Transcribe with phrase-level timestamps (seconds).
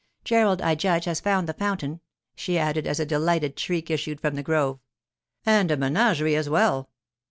[0.23, 1.99] Gerald, I judge, has found the fountain,'
[2.35, 4.79] she added as a delighted shriek issued from the grove.
[5.45, 6.89] 'And a menagerie as well.